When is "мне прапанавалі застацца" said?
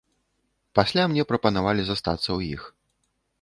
1.11-2.23